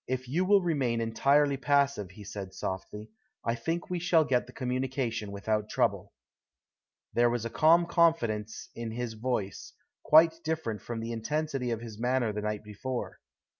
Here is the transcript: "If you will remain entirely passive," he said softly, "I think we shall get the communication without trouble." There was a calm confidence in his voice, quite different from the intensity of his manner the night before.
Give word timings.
"If 0.07 0.27
you 0.27 0.45
will 0.45 0.63
remain 0.63 0.99
entirely 0.99 1.57
passive," 1.57 2.09
he 2.09 2.23
said 2.23 2.55
softly, 2.55 3.11
"I 3.45 3.53
think 3.53 3.91
we 3.91 3.99
shall 3.99 4.25
get 4.25 4.47
the 4.47 4.51
communication 4.51 5.31
without 5.31 5.69
trouble." 5.69 6.11
There 7.13 7.29
was 7.29 7.45
a 7.45 7.51
calm 7.51 7.85
confidence 7.85 8.71
in 8.73 8.89
his 8.89 9.13
voice, 9.13 9.73
quite 10.01 10.41
different 10.43 10.81
from 10.81 11.01
the 11.01 11.11
intensity 11.11 11.69
of 11.69 11.81
his 11.81 11.99
manner 11.99 12.33
the 12.33 12.41
night 12.41 12.63
before. 12.63 13.19